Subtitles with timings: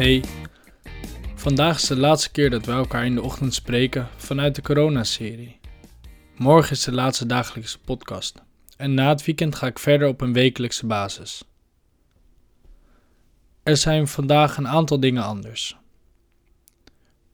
[0.00, 0.24] Hey,
[1.34, 5.58] vandaag is de laatste keer dat we elkaar in de ochtend spreken vanuit de corona-serie.
[6.36, 8.42] Morgen is de laatste dagelijkse podcast
[8.76, 11.44] en na het weekend ga ik verder op een wekelijkse basis.
[13.62, 15.76] Er zijn vandaag een aantal dingen anders.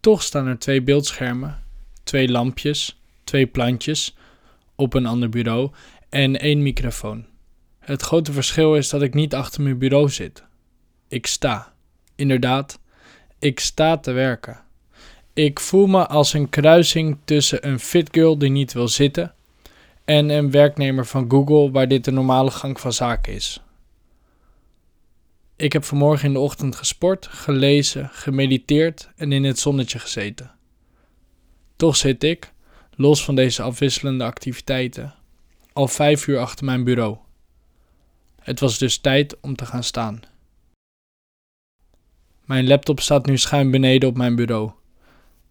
[0.01, 1.63] Toch staan er twee beeldschermen,
[2.03, 4.17] twee lampjes, twee plantjes
[4.75, 5.71] op een ander bureau
[6.09, 7.27] en één microfoon.
[7.79, 10.45] Het grote verschil is dat ik niet achter mijn bureau zit.
[11.09, 11.75] Ik sta.
[12.17, 12.79] Inderdaad,
[13.39, 14.61] ik sta te werken.
[15.33, 19.35] Ik voel me als een kruising tussen een fit girl die niet wil zitten
[20.05, 23.61] en een werknemer van Google waar dit de normale gang van zaken is.
[25.57, 30.51] Ik heb vanmorgen in de ochtend gesport, gelezen, gemediteerd en in het zonnetje gezeten.
[31.77, 32.53] Toch zit ik,
[32.91, 35.15] los van deze afwisselende activiteiten,
[35.73, 37.17] al vijf uur achter mijn bureau.
[38.41, 40.21] Het was dus tijd om te gaan staan.
[42.47, 44.71] Mijn laptop staat nu schuin beneden op mijn bureau.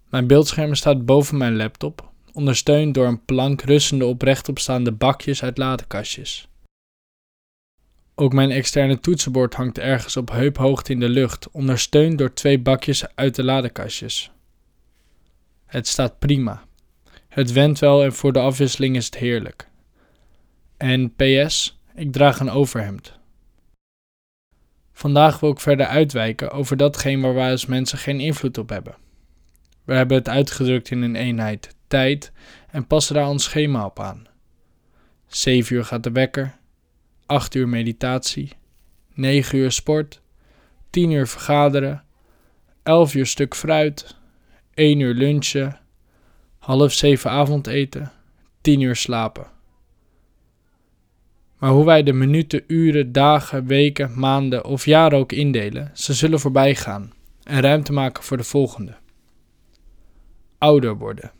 [0.09, 5.57] Mijn beeldscherm staat boven mijn laptop, ondersteund door een plank rustende op rechtopstaande bakjes uit
[5.57, 6.47] ladekastjes.
[8.15, 13.15] Ook mijn externe toetsenbord hangt ergens op heuphoogte in de lucht, ondersteund door twee bakjes
[13.15, 14.31] uit de ladekastjes.
[15.65, 16.63] Het staat prima.
[17.27, 19.67] Het went wel en voor de afwisseling is het heerlijk.
[20.77, 23.19] En PS, ik draag een overhemd.
[24.97, 28.95] Vandaag wil ik verder uitwijken over datgene waar wij als mensen geen invloed op hebben.
[29.83, 32.31] We hebben het uitgedrukt in een eenheid, tijd,
[32.69, 34.27] en passen daar ons schema op aan.
[35.27, 36.57] 7 uur gaat de wekker,
[37.25, 38.51] 8 uur meditatie,
[39.13, 40.21] 9 uur sport,
[40.89, 42.03] 10 uur vergaderen,
[42.83, 44.15] 11 uur stuk fruit,
[44.73, 45.79] 1 uur lunchen,
[46.57, 48.11] half 7 avondeten,
[48.61, 49.47] 10 uur slapen.
[51.65, 56.39] Maar hoe wij de minuten, uren, dagen, weken, maanden of jaren ook indelen, ze zullen
[56.39, 58.95] voorbij gaan en ruimte maken voor de volgende.
[60.57, 61.31] Ouder worden.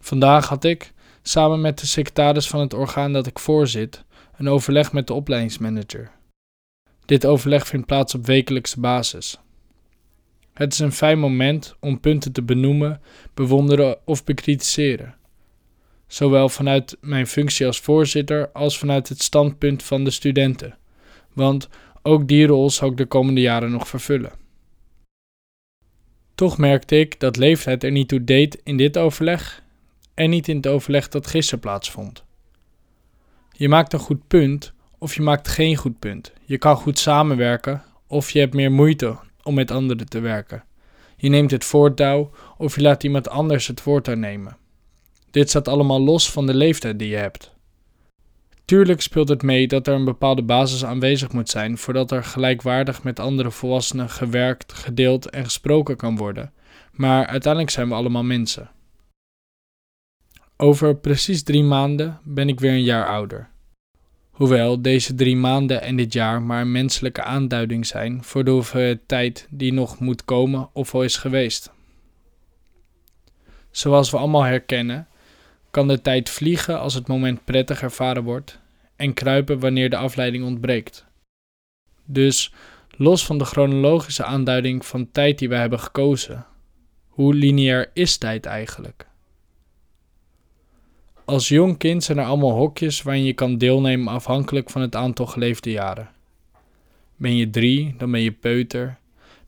[0.00, 0.92] Vandaag had ik,
[1.22, 4.04] samen met de secretaris van het orgaan dat ik voorzit,
[4.36, 6.10] een overleg met de opleidingsmanager.
[7.04, 9.38] Dit overleg vindt plaats op wekelijkse basis.
[10.52, 13.00] Het is een fijn moment om punten te benoemen,
[13.34, 15.18] bewonderen of bekritiseren
[16.12, 20.76] zowel vanuit mijn functie als voorzitter als vanuit het standpunt van de studenten,
[21.32, 21.68] want
[22.02, 24.32] ook die rol zal ik de komende jaren nog vervullen.
[26.34, 29.62] Toch merkte ik dat leeftijd er niet toe deed in dit overleg
[30.14, 32.24] en niet in het overleg dat gisteren plaatsvond.
[33.52, 36.32] Je maakt een goed punt of je maakt geen goed punt.
[36.44, 40.64] Je kan goed samenwerken of je hebt meer moeite om met anderen te werken.
[41.16, 44.56] Je neemt het voortouw of je laat iemand anders het voortouw nemen.
[45.30, 47.52] Dit staat allemaal los van de leeftijd die je hebt.
[48.64, 53.02] Tuurlijk speelt het mee dat er een bepaalde basis aanwezig moet zijn voordat er gelijkwaardig
[53.02, 56.52] met andere volwassenen gewerkt, gedeeld en gesproken kan worden,
[56.92, 58.70] maar uiteindelijk zijn we allemaal mensen.
[60.56, 63.48] Over precies drie maanden ben ik weer een jaar ouder.
[64.30, 69.00] Hoewel deze drie maanden en dit jaar maar een menselijke aanduiding zijn voor de hoeveelheid
[69.06, 71.72] tijd die nog moet komen of al is geweest.
[73.70, 75.08] Zoals we allemaal herkennen,
[75.70, 78.58] kan de tijd vliegen als het moment prettig ervaren wordt
[78.96, 81.06] en kruipen wanneer de afleiding ontbreekt.
[82.04, 82.52] Dus
[82.96, 86.46] los van de chronologische aanduiding van tijd die wij hebben gekozen,
[87.08, 89.06] hoe lineair is tijd eigenlijk?
[91.24, 95.26] Als jong kind zijn er allemaal hokjes waarin je kan deelnemen afhankelijk van het aantal
[95.26, 96.10] geleefde jaren.
[97.16, 98.98] Ben je drie, dan ben je peuter.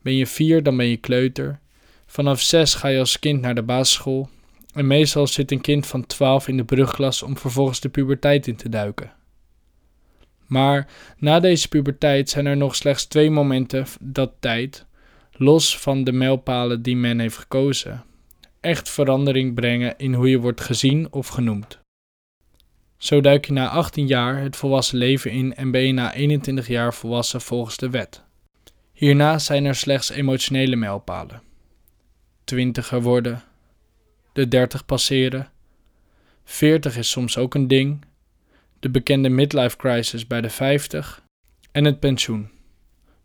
[0.03, 1.59] Ben je vier, dan ben je kleuter.
[2.07, 4.29] Vanaf zes ga je als kind naar de basisschool
[4.73, 8.57] en meestal zit een kind van 12 in de brugklas om vervolgens de puberteit in
[8.57, 9.13] te duiken.
[10.47, 10.89] Maar
[11.19, 14.87] na deze puberteit zijn er nog slechts twee momenten dat tijd,
[15.33, 18.05] los van de mijlpalen die men heeft gekozen,
[18.61, 21.81] echt verandering brengen in hoe je wordt gezien of genoemd.
[22.97, 26.67] Zo duik je na 18 jaar het volwassen leven in en ben je na 21
[26.67, 28.23] jaar volwassen volgens de wet.
[28.93, 31.43] Hierna zijn er slechts emotionele mijlpalen.
[32.45, 33.43] Twintiger worden,
[34.33, 35.51] de 30 passeren.
[36.45, 38.05] 40 is soms ook een ding.
[38.81, 41.23] De bekende midlife crisis bij de 50
[41.73, 42.51] en het pensioen.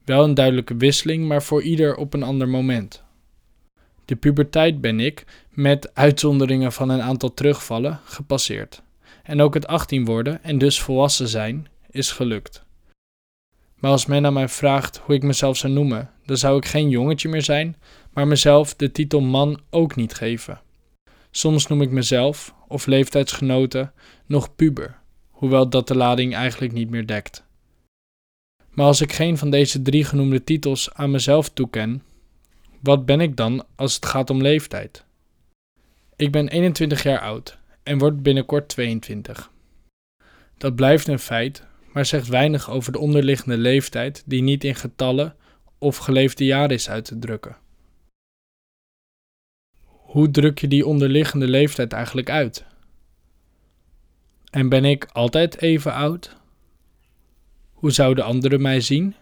[0.06, 3.04] Wel een duidelijke wisseling, maar voor ieder op een ander moment.
[4.06, 8.82] De puberteit ben ik, met uitzonderingen van een aantal terugvallen, gepasseerd.
[9.24, 12.66] En ook het 18 worden en dus volwassen zijn is gelukt.
[13.76, 16.90] Maar als men aan mij vraagt hoe ik mezelf zou noemen, dan zou ik geen
[16.90, 17.76] jongetje meer zijn,
[18.14, 20.62] maar mezelf de titel man ook niet geven.
[21.32, 23.94] Soms noem ik mezelf, of leeftijdsgenoten,
[24.26, 27.46] nog puber, hoewel dat de lading eigenlijk niet meer dekt.
[28.70, 32.04] Maar als ik geen van deze drie genoemde titels aan mezelf toeken,
[32.82, 35.06] wat ben ik dan als het gaat om leeftijd?
[36.16, 39.52] Ik ben 21 jaar oud en word binnenkort 22.
[40.58, 41.64] Dat blijft een feit,
[41.94, 45.36] maar zegt weinig over de onderliggende leeftijd die niet in getallen
[45.78, 47.58] of geleefde jaren is uit te drukken.
[50.18, 52.66] Hoe druk je die onderliggende leeftijd eigenlijk uit?
[54.50, 56.38] En ben ik altijd even oud?
[57.74, 59.16] Hoe zouden anderen mij zien?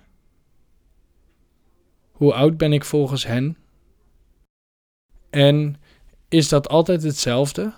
[2.11, 3.57] Hoe oud ben ik volgens hen?
[5.29, 5.75] En
[6.27, 7.73] is dat altijd hetzelfde?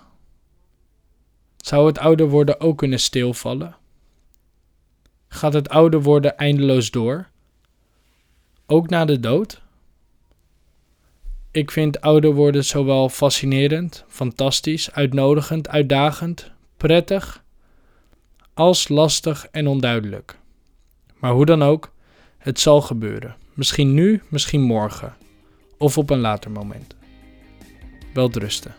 [1.57, 3.75] Zou het ouder worden ook kunnen stilvallen?
[5.27, 7.29] Gaat het ouder worden eindeloos door?
[8.65, 9.61] Ook na de dood?
[11.57, 17.44] Ik vind ouder worden zowel fascinerend, fantastisch, uitnodigend, uitdagend, prettig,
[18.54, 20.38] als lastig en onduidelijk.
[21.19, 21.92] Maar hoe dan ook,
[22.38, 23.36] het zal gebeuren.
[23.54, 25.15] Misschien nu, misschien morgen.
[25.77, 26.95] Of op een later moment.
[28.13, 28.75] Welterusten.